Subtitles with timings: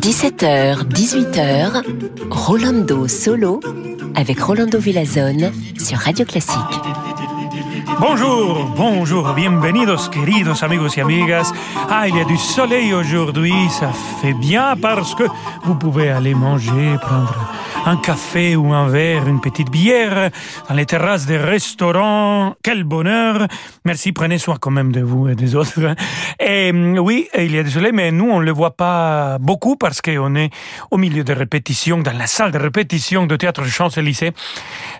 [0.00, 1.84] 17h, 18h,
[2.30, 3.60] Rolando Solo
[4.16, 6.58] avec Rolando Villazone sur Radio Classique.
[8.00, 11.52] Bonjour, bonjour, bienvenidos queridos amigos y amigas.
[11.88, 15.24] Ah, il y a du soleil aujourd'hui, ça fait bien parce que
[15.62, 17.52] vous pouvez aller manger, prendre
[17.86, 20.30] un café ou un verre, une petite bière
[20.68, 22.54] dans les terrasses des restaurants.
[22.62, 23.46] Quel bonheur.
[23.84, 25.94] Merci, prenez soin quand même de vous et des autres.
[26.38, 30.34] Et oui, il du soleil, mais nous, on ne le voit pas beaucoup parce qu'on
[30.36, 30.50] est
[30.90, 34.32] au milieu de répétitions, dans la salle de répétition de Théâtre Champs-Élysées.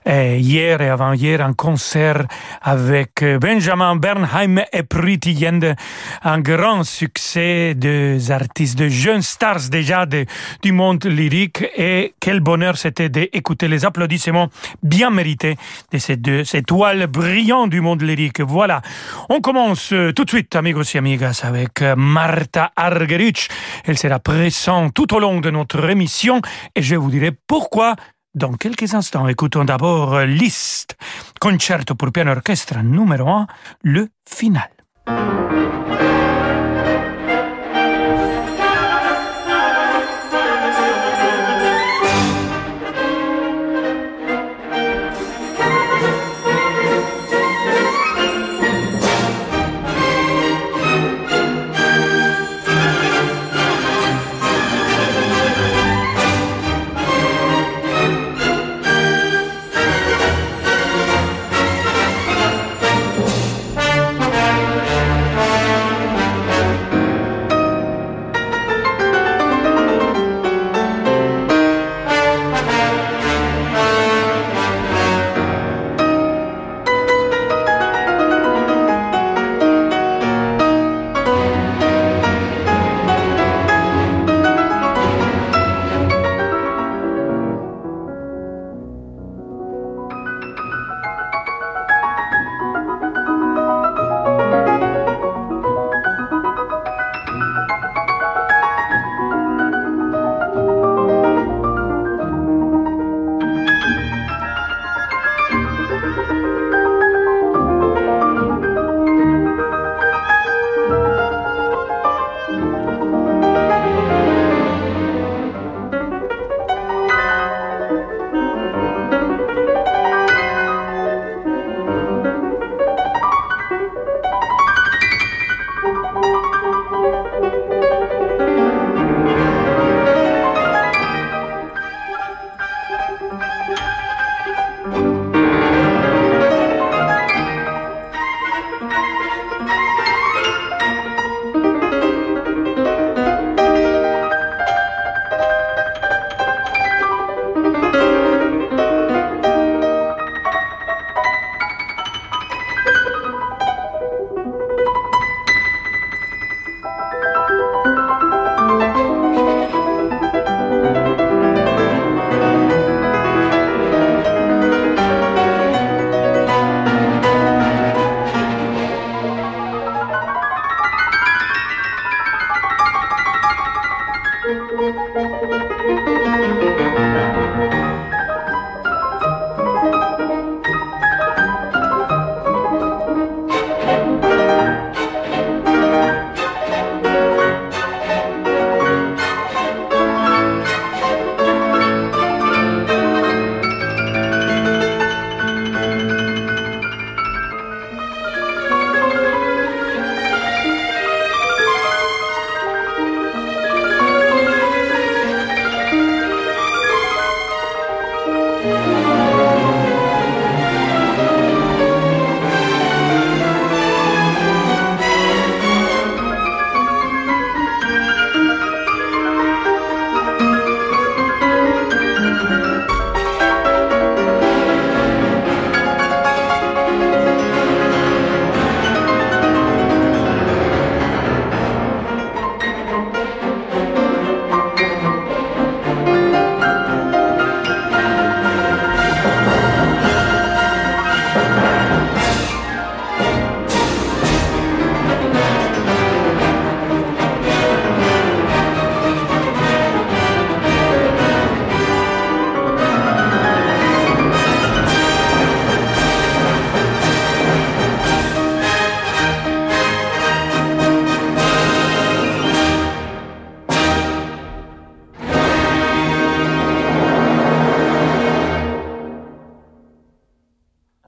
[0.07, 2.27] Hier et avant-hier, un concert
[2.62, 5.74] avec Benjamin Bernheim et Pretty Yende,
[6.23, 11.65] un grand succès des artistes, de jeunes stars déjà du monde lyrique.
[11.77, 14.48] Et quel bonheur c'était d'écouter les applaudissements
[14.83, 15.56] bien mérités
[15.92, 18.41] de ces deux étoiles brillantes du monde lyrique.
[18.41, 18.83] Voilà.
[19.29, 23.49] On commence tout de suite, amigos et amigas, avec Martha Argerich.
[23.85, 26.40] Elle sera présente tout au long de notre émission
[26.74, 27.96] et je vous dirai pourquoi
[28.35, 29.29] dans quelques instants.
[29.29, 30.96] Écoutons d'abord Liszt,
[31.40, 33.46] concerto pour piano orchestre numéro 1,
[33.82, 34.71] le final.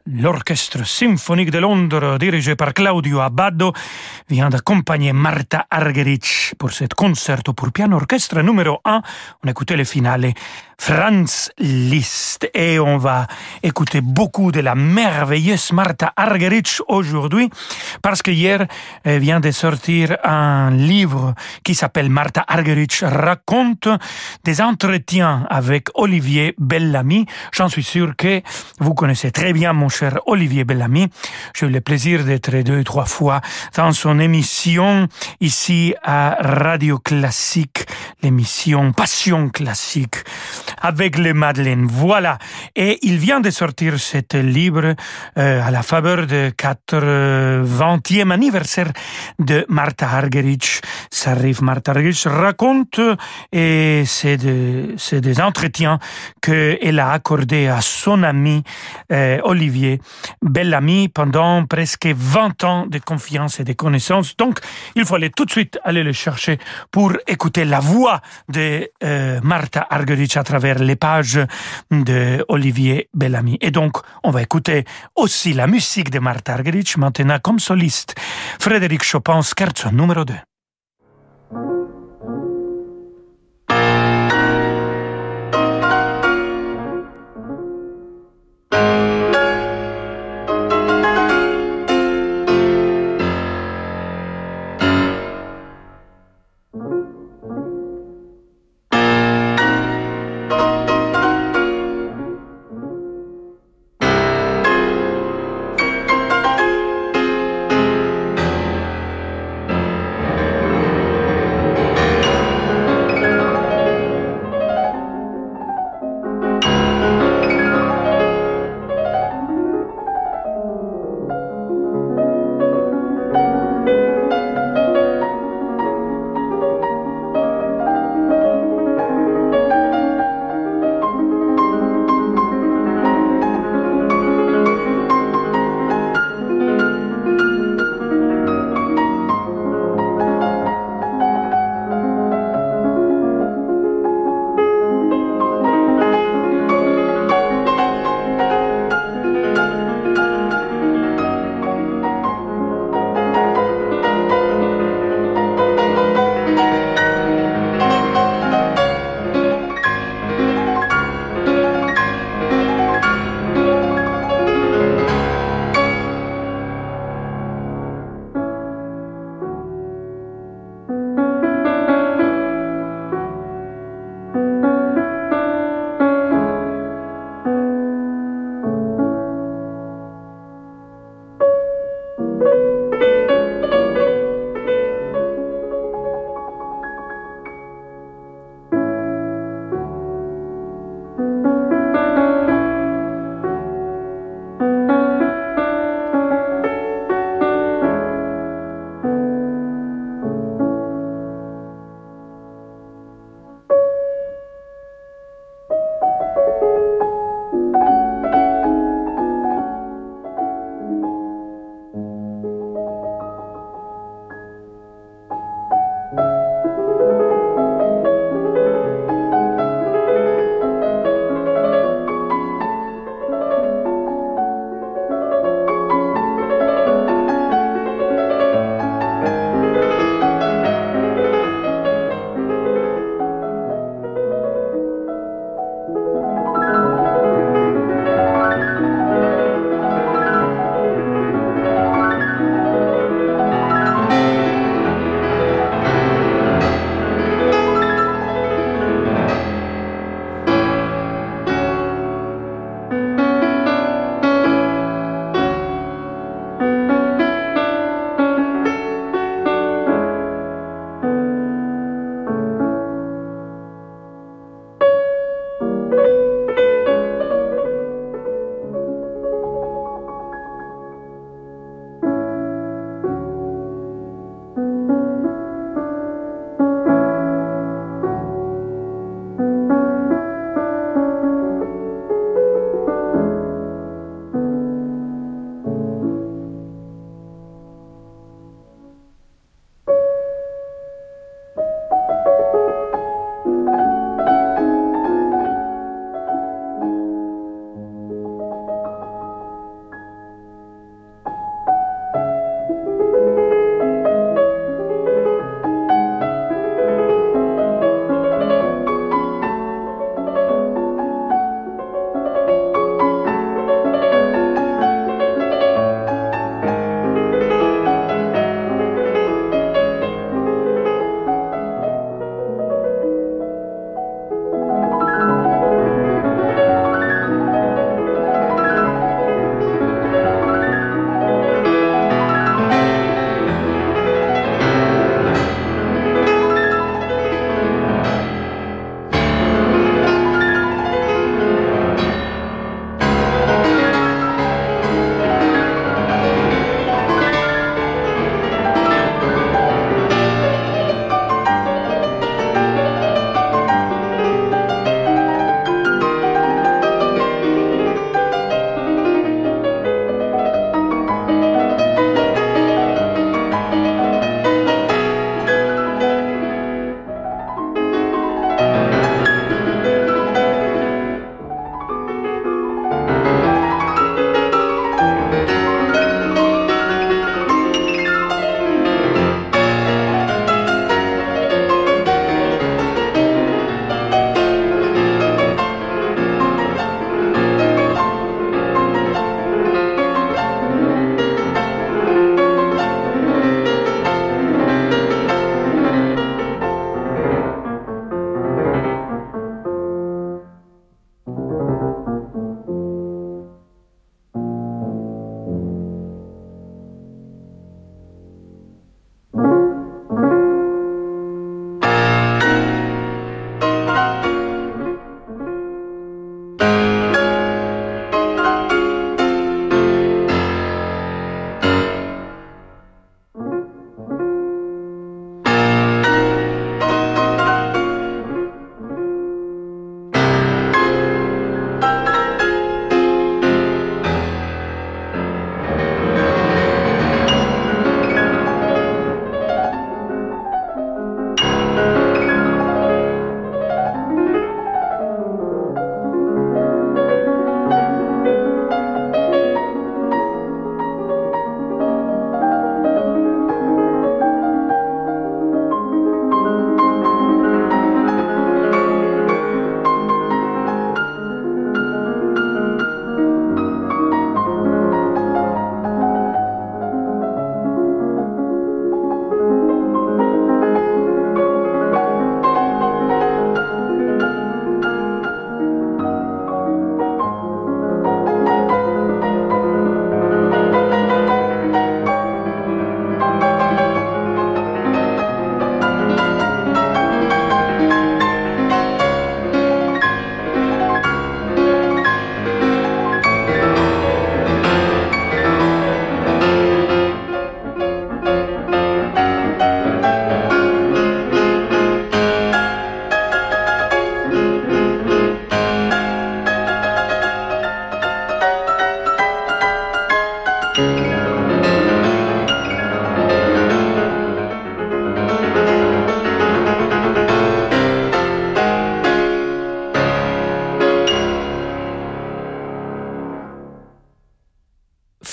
[0.06, 3.72] l'Orchestre symphonique de Londres, dirigé par Claudio Abbado,
[4.28, 9.02] vient d'accompagner Martha Argerich pour cet concerto pour piano orchestre numéro 1.
[9.44, 10.32] On écoutait le finale
[10.84, 13.28] Franz Liszt et on va
[13.62, 17.48] écouter beaucoup de la merveilleuse Martha Argerich aujourd'hui
[18.02, 18.66] parce que hier
[19.04, 23.86] vient de sortir un livre qui s'appelle Martha Argerich raconte
[24.42, 27.26] des entretiens avec Olivier Bellamy.
[27.52, 28.42] J'en suis sûr que
[28.80, 31.06] vous connaissez très bien mon cher Olivier Bellamy.
[31.54, 33.40] J'ai eu le plaisir d'être deux, trois fois
[33.76, 35.06] dans son émission
[35.40, 37.86] ici à Radio Classique,
[38.20, 40.16] l'émission Passion Classique
[40.80, 41.86] avec les Madeleines.
[41.86, 42.38] Voilà.
[42.76, 44.94] Et il vient de sortir cet livre
[45.38, 48.90] euh, à la faveur de 80e anniversaire
[49.38, 50.80] de Martha Argerich.
[51.24, 53.00] Arrive, Martha Argerich raconte
[53.52, 55.98] et c'est de, des entretiens
[56.40, 58.62] qu'elle a accordés à son ami
[59.12, 60.00] euh, Olivier
[60.42, 64.36] Bellamy pendant presque 20 ans de confiance et de connaissances.
[64.36, 64.58] Donc,
[64.96, 66.58] il faut aller tout de suite aller le chercher
[66.90, 71.40] pour écouter la voix de euh, Martha Argerich à travers les pages
[71.90, 73.58] de Olivier Bellamy.
[73.60, 78.14] Et donc, on va écouter aussi la musique de Martha Argerich maintenant comme soliste.
[78.60, 80.34] Frédéric Chopin, scherzo numéro 2.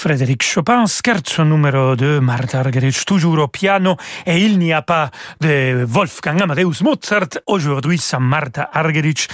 [0.10, 5.12] Frédéric Chopin, scherzo numéro 2, Martha Argerich, toujours au piano, et il n'y a pas
[5.40, 9.28] de Wolfgang Amadeus Mozart, aujourd'hui c'est Martha Argerich.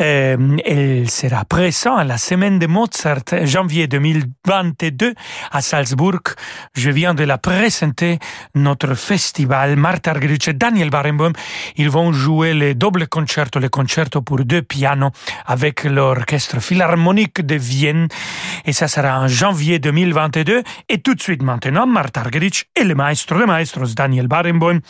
[0.00, 5.14] Euh, elle sera présente à la semaine de Mozart, janvier 2022,
[5.52, 6.34] à Salzbourg.
[6.74, 8.18] Je viens de la présenter,
[8.56, 9.76] notre festival.
[9.76, 11.32] Martha Argerich et Daniel Barenboim,
[11.76, 15.12] ils vont jouer les doubles concertos, les concertos pour deux pianos,
[15.46, 18.08] avec l'orchestre philharmonique de Vienne,
[18.64, 20.07] et ça sera en janvier 2022.
[20.08, 20.62] 2022.
[20.88, 24.80] Et tout de suite maintenant, Marta Argerich et le maestro de maestros Daniel Barenboim,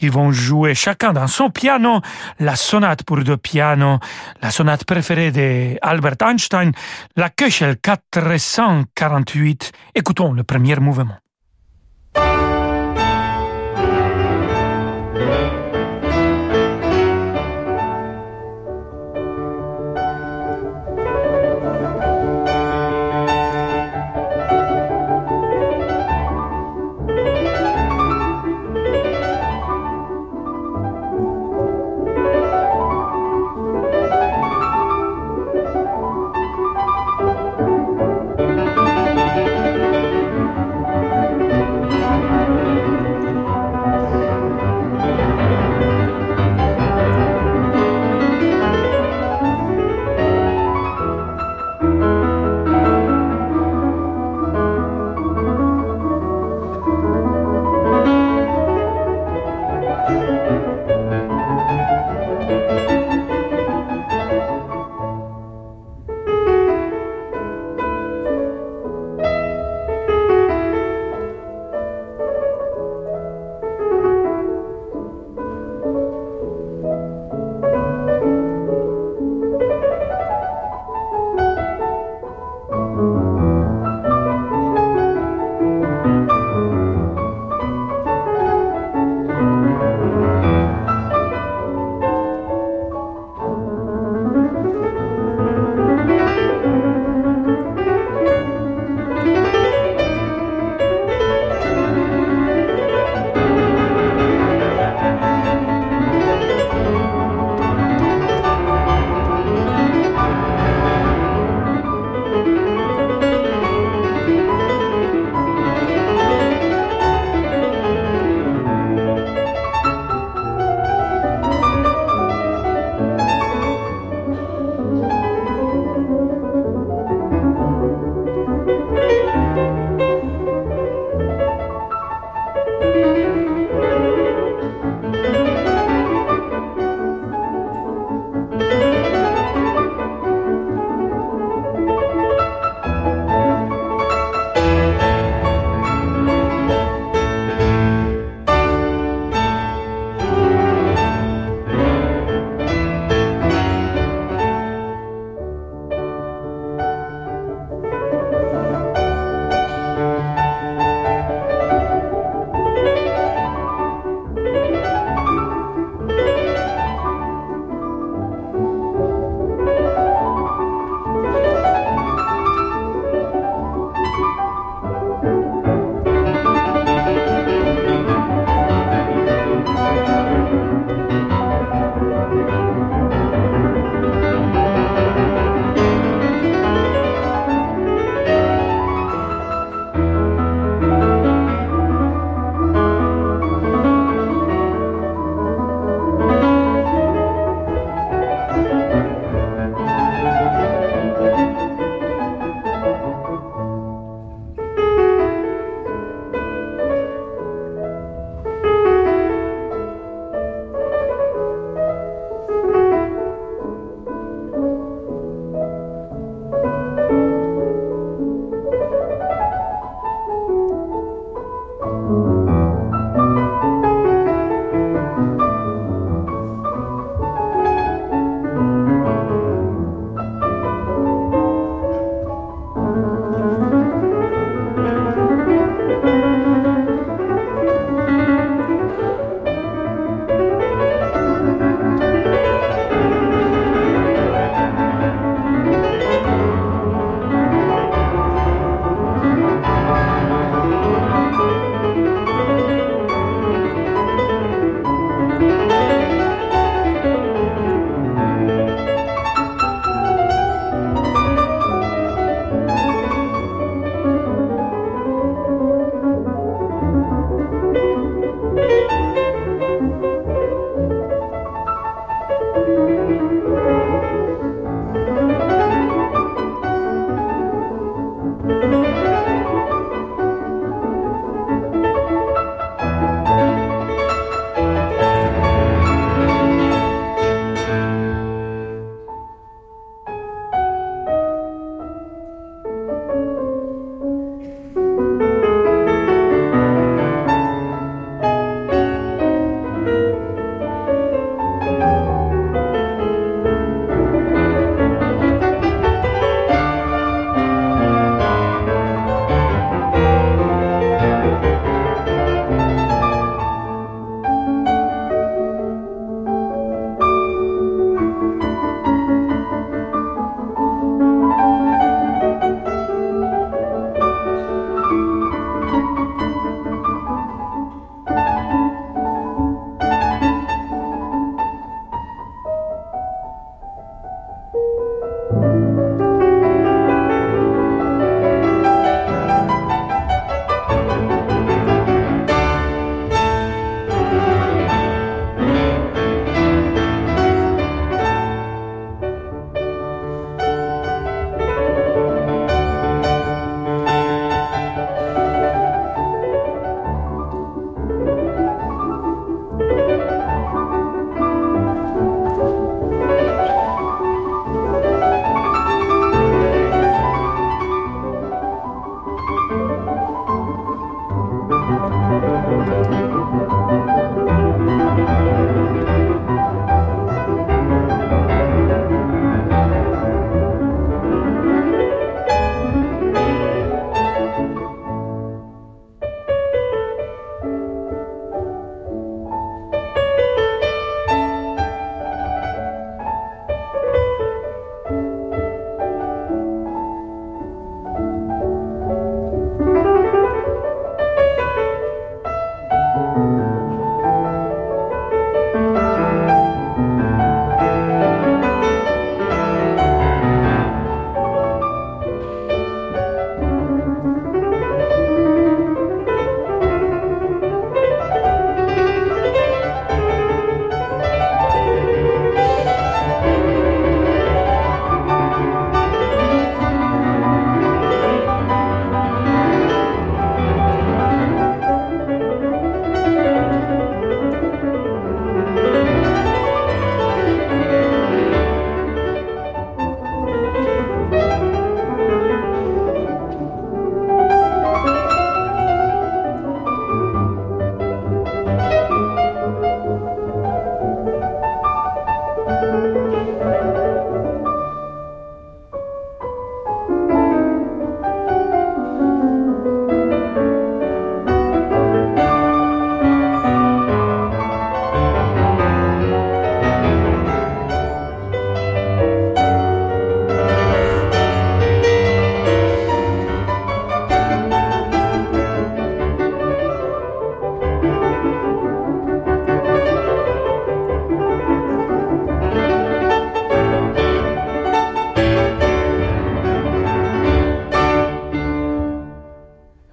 [0.00, 2.00] ils vont jouer chacun dans son piano
[2.38, 3.98] la sonate pour deux pianos,
[4.40, 6.72] la sonate préférée d'Albert Einstein,
[7.16, 9.72] la Köchel 448.
[9.94, 11.16] Écoutons le premier mouvement.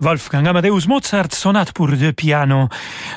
[0.10, 2.68] Wolfgang Amadeus Mozart, sonate pour deux pianos.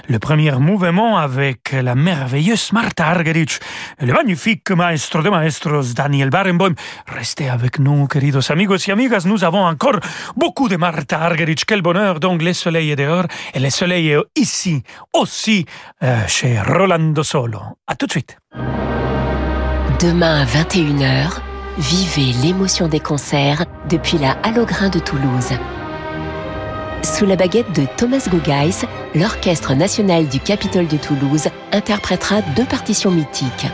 [0.09, 3.61] Le premier mouvement avec la merveilleuse Martha Argerich,
[3.99, 6.75] le magnifique maestro de maestros Daniel Barenboim.
[7.07, 9.23] Restez avec nous, queridos amigos y amigas.
[9.25, 10.01] Nous avons encore
[10.37, 11.65] beaucoup de Martha Argerich.
[11.65, 12.21] Quel bonheur.
[12.21, 13.25] Donc, le soleil est dehors
[13.55, 14.83] et le soleil est ici,
[15.15, 15.65] aussi,
[16.03, 17.61] euh, chez Rolando Solo.
[17.87, 18.37] À tout de suite.
[19.99, 21.41] Demain à 21h,
[21.79, 25.55] vivez l'émotion des concerts depuis la Halograin de Toulouse.
[27.03, 33.11] Sous la baguette de Thomas Guggeis, l'Orchestre national du Capitole de Toulouse interprétera deux partitions
[33.11, 33.67] mythiques.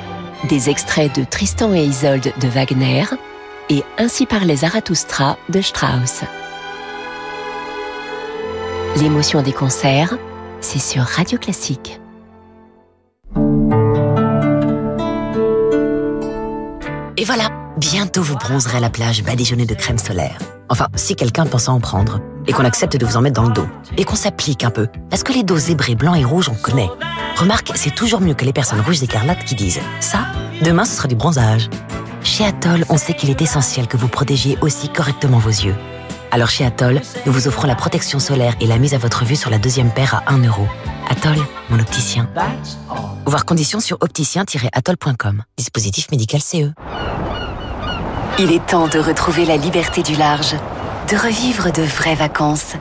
[0.48, 3.04] Des extraits de Tristan et Isolde de Wagner
[3.68, 6.22] et Ainsi parlait Zarathustra de Strauss.
[8.96, 10.16] L'émotion des concerts,
[10.60, 12.00] c'est sur Radio Classique.
[17.16, 20.36] Et voilà, bientôt vous bronzerez à la plage badigeonnée de crème solaire.
[20.68, 23.48] Enfin, si quelqu'un pense à en prendre, et qu'on accepte de vous en mettre dans
[23.48, 26.48] le dos, et qu'on s'applique un peu, parce que les dos zébrés blancs et rouges,
[26.48, 26.90] on connaît.
[27.36, 30.26] Remarque, c'est toujours mieux que les personnes rouges écarlates qui disent «ça,
[30.62, 31.70] demain ce sera du bronzage».
[32.24, 35.76] Chez Atoll, on sait qu'il est essentiel que vous protégiez aussi correctement vos yeux.
[36.30, 39.36] Alors chez Atoll, nous vous offrons la protection solaire et la mise à votre vue
[39.36, 40.66] sur la deuxième paire à 1 euro.
[41.08, 41.38] Atoll,
[41.70, 42.28] mon opticien.
[43.24, 45.42] Voir conditions sur opticien-atoll.com.
[45.56, 46.72] Dispositif médical CE.
[48.40, 50.54] Il est temps de retrouver la liberté du large,
[51.10, 52.74] de revivre de vraies vacances.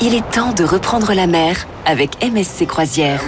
[0.00, 3.20] Il est temps de reprendre la mer avec MSC Croisière.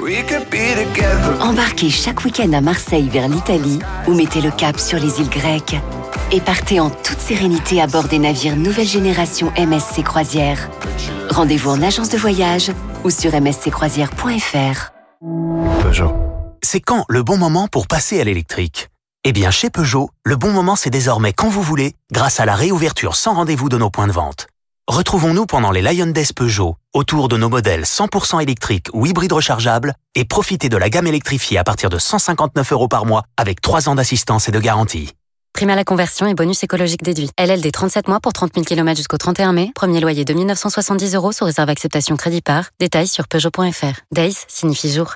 [1.43, 5.77] Embarquez chaque week-end à Marseille vers l'Italie ou mettez le cap sur les îles grecques.
[6.33, 10.71] Et partez en toute sérénité à bord des navires nouvelle génération MSC Croisière.
[11.29, 12.73] Rendez-vous en agence de voyage
[13.05, 14.91] ou sur msccroisière.fr.
[15.83, 16.15] Peugeot.
[16.63, 18.89] C'est quand le bon moment pour passer à l'électrique?
[19.27, 22.55] Eh bien, chez Peugeot, le bon moment c'est désormais quand vous voulez, grâce à la
[22.55, 24.49] réouverture sans rendez-vous de nos points de vente.
[24.87, 29.95] Retrouvons-nous pendant les Lion Days Peugeot, autour de nos modèles 100% électriques ou hybrides rechargeables,
[30.15, 33.89] et profitez de la gamme électrifiée à partir de 159 euros par mois, avec 3
[33.89, 35.13] ans d'assistance et de garantie.
[35.55, 37.31] Prime à la conversion et bonus écologique déduit.
[37.39, 39.71] LLD 37 mois pour 30 000 km jusqu'au 31 mai.
[39.75, 42.67] Premier loyer de 1970 euros sous réserve acceptation crédit par.
[42.79, 44.01] Détails sur Peugeot.fr.
[44.13, 45.15] Days signifie jour.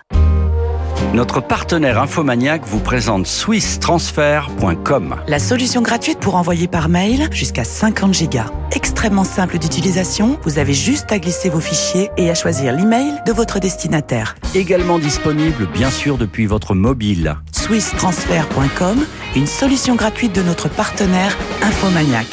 [1.15, 5.17] Notre partenaire Infomaniac vous présente swisstransfer.com.
[5.27, 8.51] La solution gratuite pour envoyer par mail jusqu'à 50 gigas.
[8.73, 13.33] Extrêmement simple d'utilisation, vous avez juste à glisser vos fichiers et à choisir l'email de
[13.33, 14.35] votre destinataire.
[14.55, 17.37] Également disponible bien sûr depuis votre mobile.
[17.53, 19.05] swisstransfer.com,
[19.37, 22.27] une solution gratuite de notre partenaire Infomaniac.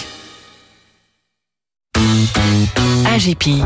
[3.16, 3.64] AGP.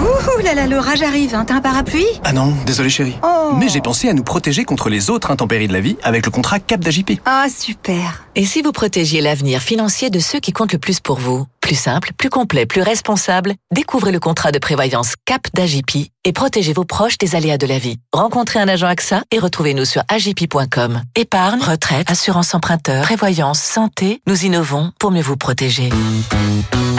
[0.00, 1.44] Ouh là là, l'orage arrive, hein.
[1.44, 2.06] t'as un parapluie?
[2.24, 3.16] Ah non, désolé chérie.
[3.22, 3.52] Oh.
[3.58, 6.30] Mais j'ai pensé à nous protéger contre les autres intempéries de la vie avec le
[6.30, 7.20] contrat Cap d'AJP.
[7.26, 11.18] Ah super Et si vous protégiez l'avenir financier de ceux qui comptent le plus pour
[11.18, 11.46] vous?
[11.60, 16.72] Plus simple, plus complet, plus responsable, découvrez le contrat de prévoyance CAP d'AJP et protégez
[16.72, 17.98] vos proches des aléas de la vie.
[18.12, 21.02] Rencontrez un agent AXA et retrouvez-nous sur agip.com.
[21.16, 25.88] Épargne, retraite, assurance emprunteur, prévoyance, santé, nous innovons pour mieux vous protéger.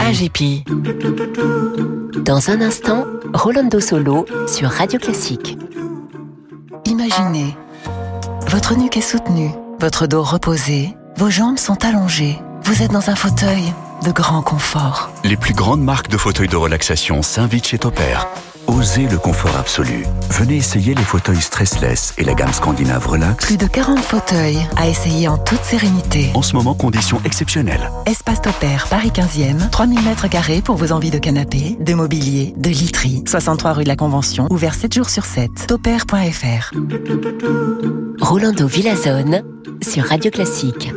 [0.00, 0.64] AJP.
[2.24, 5.56] Dans un instant, Rolando Solo sur Radio Classique.
[6.84, 7.56] Imaginez,
[8.48, 13.16] votre nuque est soutenue, votre dos reposé, vos jambes sont allongées, vous êtes dans un
[13.16, 13.72] fauteuil
[14.04, 15.10] de grand confort.
[15.24, 18.26] Les plus grandes marques de fauteuils de relaxation s'invitent chez Topair.
[18.66, 20.04] Osez le confort absolu.
[20.30, 23.46] Venez essayer les fauteuils stressless et la gamme scandinave Relax.
[23.46, 26.30] Plus de 40 fauteuils à essayer en toute sérénité.
[26.34, 27.90] En ce moment, conditions exceptionnelles.
[28.06, 32.70] Espace Topair, Paris 15e, 3000 mètres carrés pour vos envies de canapé, de mobilier, de
[32.70, 33.22] literie.
[33.26, 35.66] 63 rue de la Convention, ouvert 7 jours sur 7.
[35.66, 36.72] Topair.fr.
[38.20, 39.42] Rolando Villazone
[39.82, 40.92] sur Radio Classique.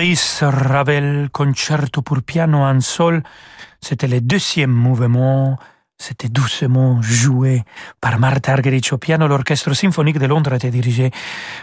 [0.00, 3.22] Ravel, concerto pour piano en sol.
[3.80, 5.58] C'était le deuxième mouvement.
[5.98, 7.62] C'était doucement joué
[8.00, 9.28] par Martha Argerich au piano.
[9.28, 11.10] L'orchestre symphonique de Londres était dirigé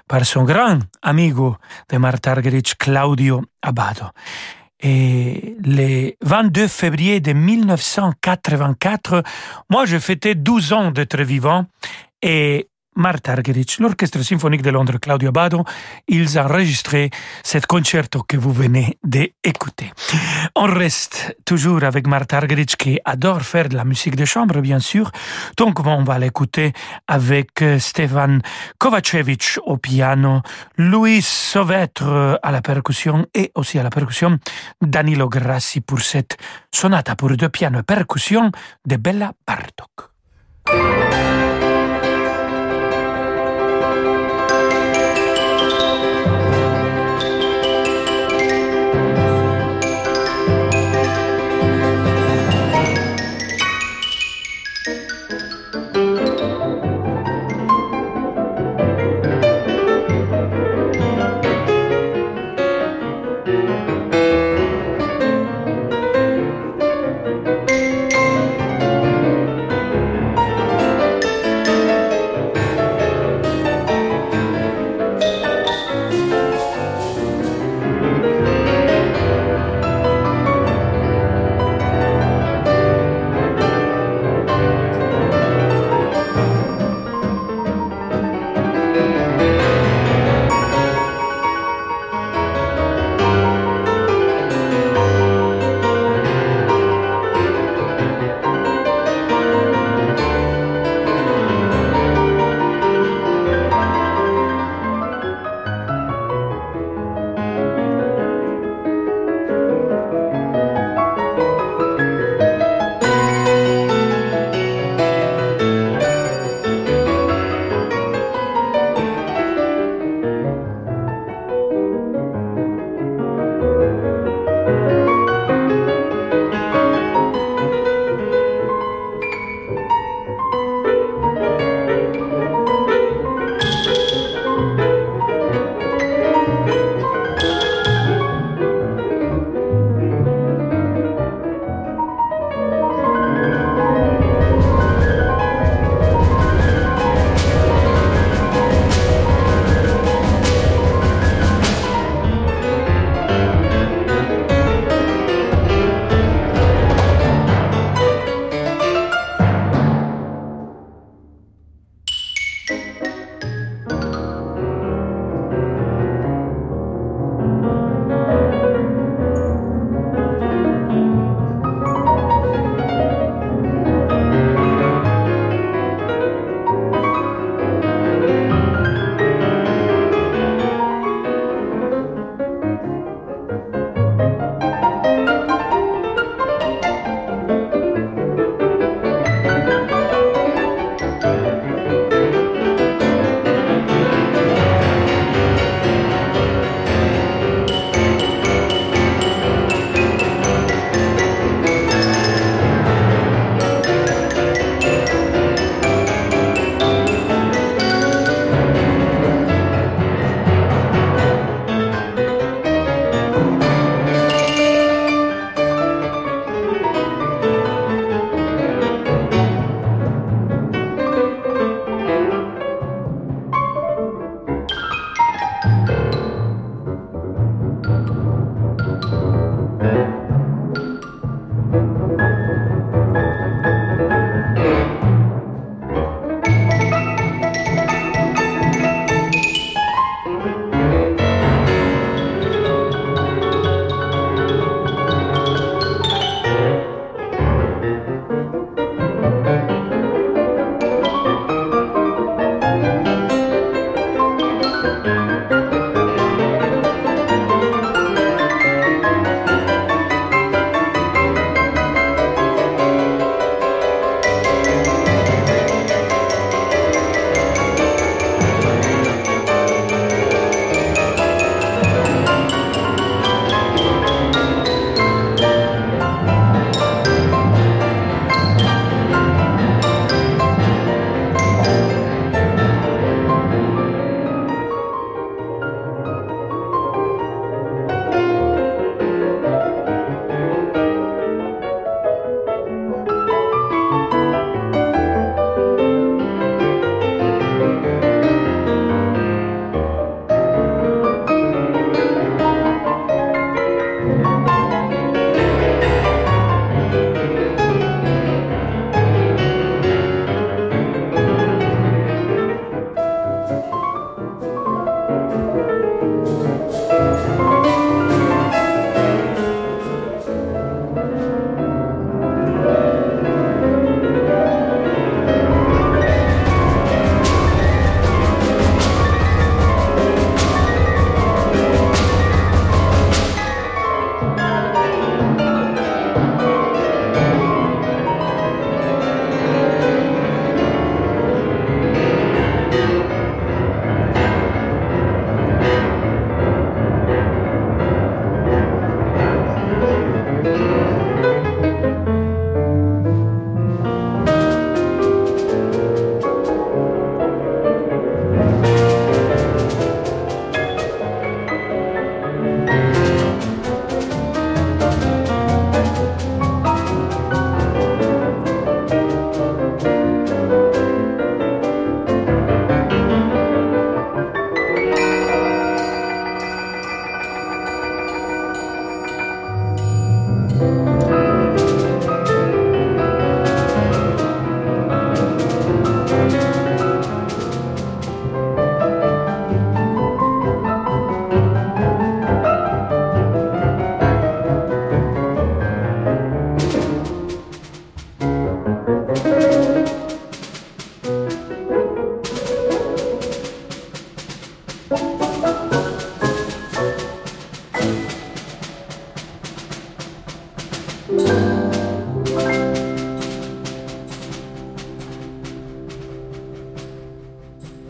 [0.08, 1.58] par son grand amigo
[1.90, 4.06] de Martha Argerich, Claudio Abbado.
[4.82, 9.24] Et le 22 février de 1984,
[9.72, 11.66] moi je fêtais 12 ans d'être vivant
[12.22, 12.68] et
[12.98, 15.64] Martha Argerich, l'Orchestre symphonique de Londres, Claudio Abbado,
[16.08, 17.12] ils ont enregistré
[17.44, 19.92] ce concerto que vous venez d'écouter.
[20.56, 24.80] On reste toujours avec Martha Argerich qui adore faire de la musique de chambre, bien
[24.80, 25.12] sûr.
[25.58, 26.74] Donc on va l'écouter
[27.08, 28.42] avec euh, Stefan
[28.80, 30.42] Kovacevic au piano,
[30.78, 34.40] Louis Sauvetre à la percussion et aussi à la percussion
[34.82, 36.38] Danilo Grassi pour cette
[36.74, 38.52] sonata pour deux pianos et percussion
[38.86, 41.37] de Bella Bartok.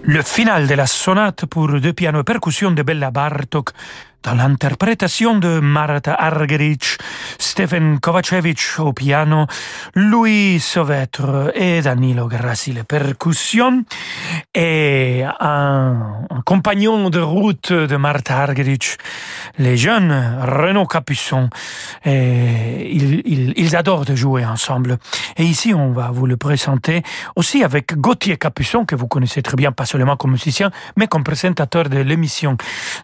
[0.09, 3.71] Le final de la sonate pour deux pianos et percussion de Bella Bartok
[4.23, 6.97] dans l'interprétation de Marta Argerich,
[7.37, 9.45] Stephen Kovacevic au piano,
[9.95, 13.83] Louis Sauvetre et Danilo Grassi les percussions,
[14.53, 18.97] et un, compagnon de route de Marta Argerich,
[19.57, 21.49] les jeunes Renaud Capuçon.
[22.05, 24.97] Ils, adorent de jouer ensemble.
[25.35, 27.03] Et ici, on va vous le présenter
[27.35, 31.23] aussi avec Gauthier Capuçon, que vous connaissez très bien, pas seulement comme musicien, mais comme
[31.23, 32.57] présentateur de l'émission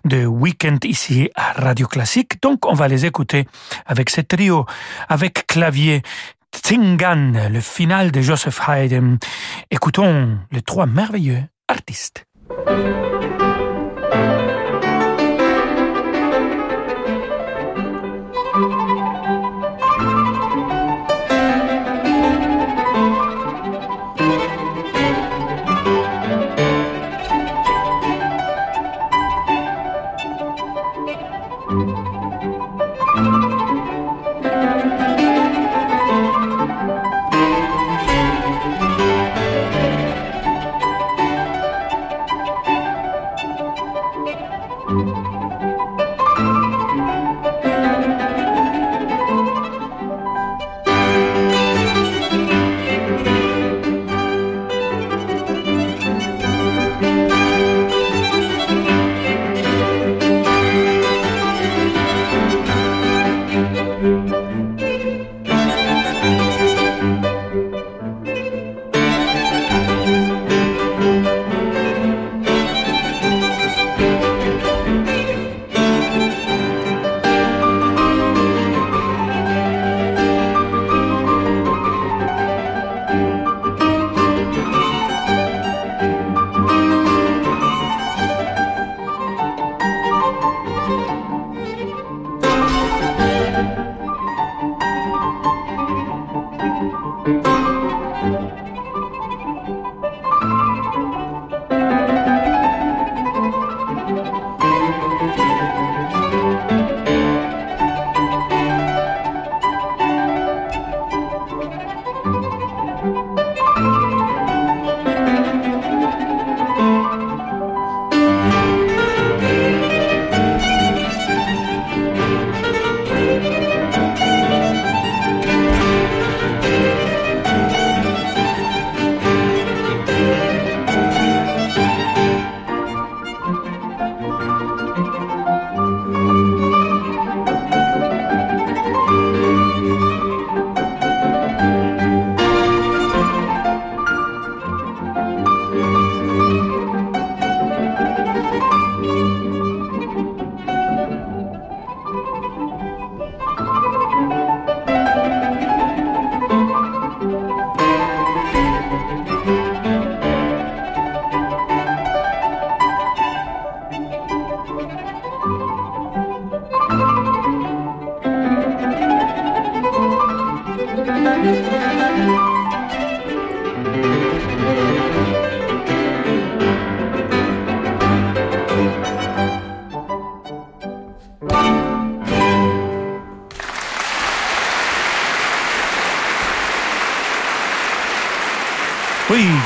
[0.06, 1.03] de Weekend ici
[1.36, 2.42] à Radio Classique.
[2.42, 3.48] Donc, on va les écouter
[3.86, 4.66] avec ce trio,
[5.10, 6.02] avec clavier.
[6.56, 9.18] Tsingan, le final de Joseph Haydn.
[9.72, 12.26] Écoutons les trois merveilleux artistes.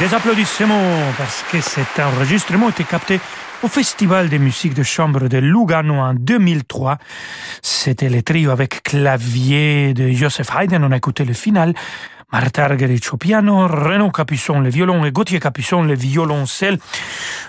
[0.08, 3.20] Des applaudissements parce que cet enregistrement était capté
[3.64, 6.98] au Festival de musique de chambre de Lugano en 2003.
[7.62, 10.84] C'était le trio avec clavier de Joseph Haydn.
[10.84, 11.74] On a écouté le final.
[12.30, 16.78] Martha Argerich au piano, Renaud Capuçon le violon et Gauthier Capuçon le violoncelle.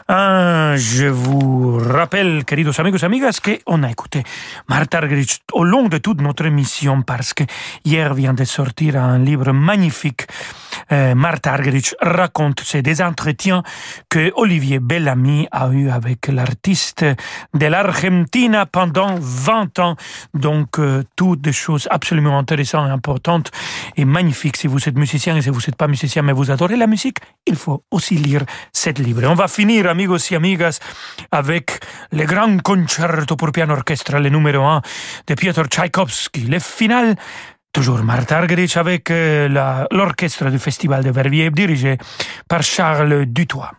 [0.07, 4.23] Ah, je vous rappelle, queridos amigos amigas, qu'on a écouté
[4.69, 7.43] Martha Argerich au long de toute notre émission parce que
[7.85, 10.29] hier vient de sortir un livre magnifique.
[10.93, 11.15] Euh,
[11.45, 13.65] Argerich raconte ces des entretiens
[14.09, 17.05] que Olivier Bellamy a eu avec l'artiste
[17.55, 19.97] de l'Argentine pendant 20 ans.
[20.35, 23.51] Donc, euh, toutes des choses absolument intéressantes et importantes
[23.97, 24.68] et magnifiques.
[24.69, 27.57] Vous êtes musicien et si vous n'êtes pas musicien mais vous adorez la musique, il
[27.57, 29.23] faut aussi lire cette livre.
[29.27, 30.79] On va finir, amigos et amigas,
[31.33, 31.81] avec
[32.13, 34.83] le grand concerto pour piano orchestre, le numéro 1
[35.27, 36.43] de Piotr Tchaïkovski.
[36.43, 37.17] Le final
[37.73, 41.99] Toujours Martha Argerich avec euh, l'orchestre du Festival de Verviers dirigé
[42.49, 43.73] par Charles Dutoit.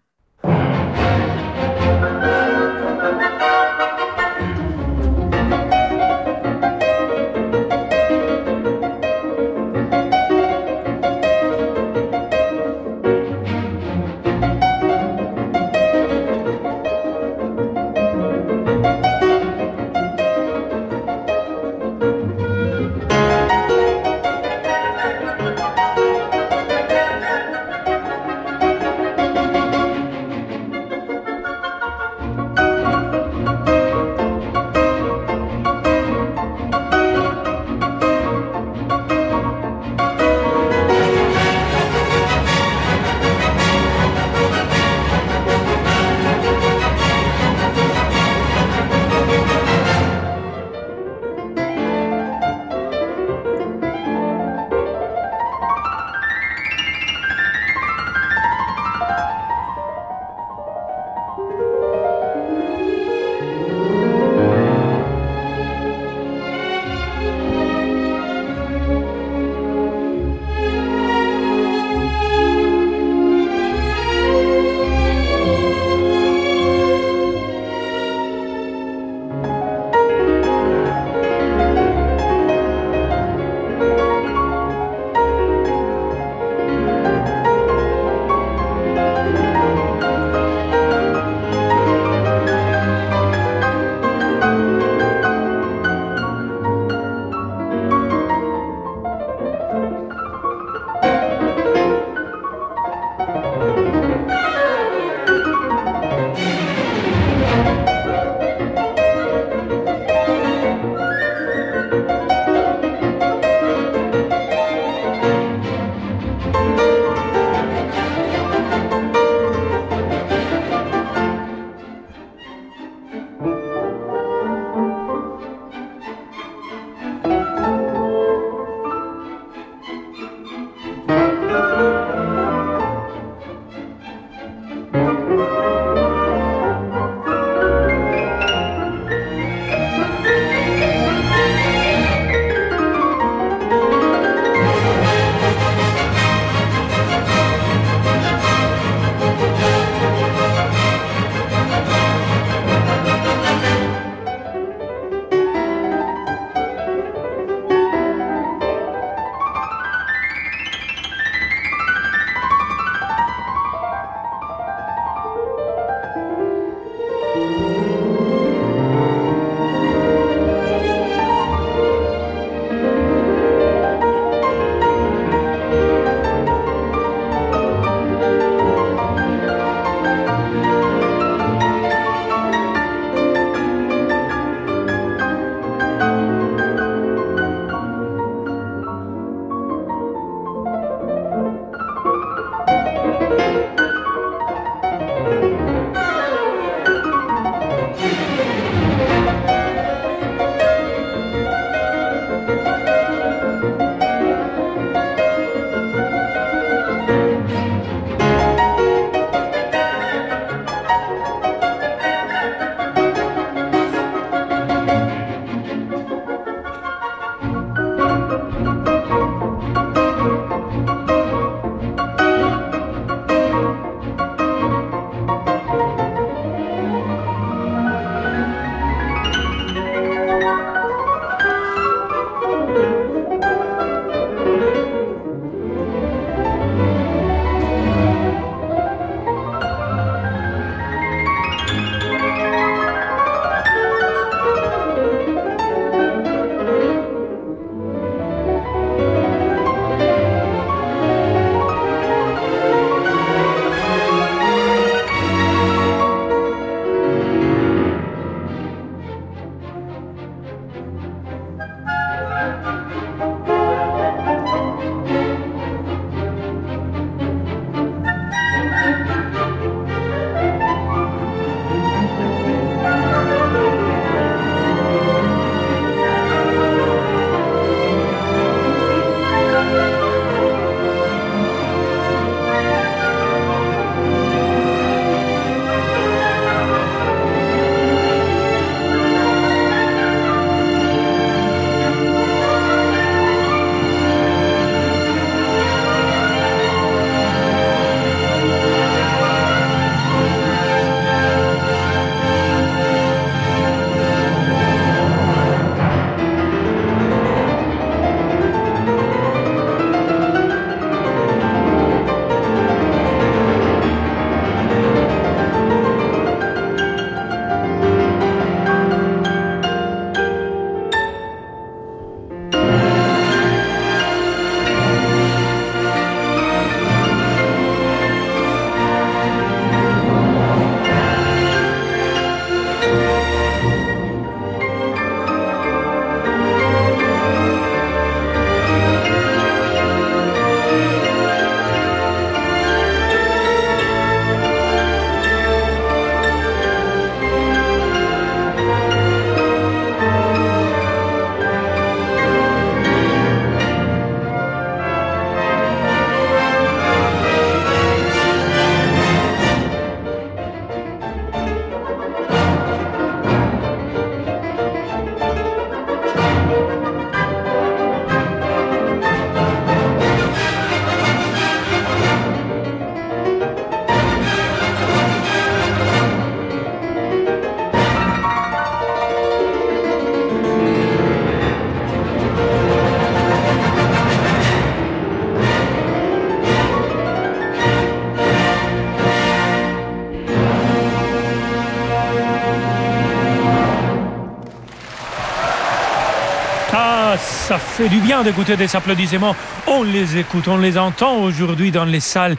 [397.79, 399.33] Fait du bien d'écouter des applaudissements.
[399.65, 402.35] On les écoute, on les entend aujourd'hui dans les salles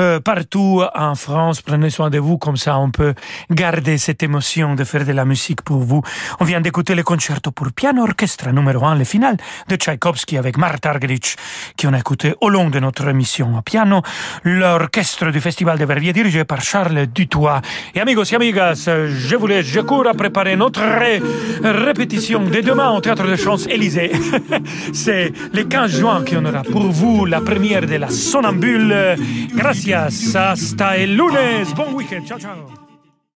[0.00, 1.60] euh, partout en France.
[1.60, 3.14] Prenez soin de vous, comme ça on peut
[3.50, 6.02] garder cette émotion de faire de la musique pour vous.
[6.40, 9.36] On vient d'écouter le concerto pour piano orchestre numéro 1, le final
[9.68, 11.36] de Tchaïkovski avec Marta Argerich,
[11.76, 14.00] qui on a écouté au long de notre émission à piano.
[14.44, 17.60] L'orchestre du Festival de Verviers dirigé par Charles Dutoit.
[17.94, 21.20] Et amigos et amigas, je voulais, je cours à préparer notre ré
[21.62, 24.12] répétition de demain au Théâtre de Champs-Élysées.
[24.94, 29.16] C'est le 15 juin qu'on aura pour vous la première de la Sonambule.
[29.54, 29.89] Gracias.
[29.94, 31.74] Hasta el lunes.
[31.74, 32.26] Bon weekend.
[32.26, 32.79] Chao, chao.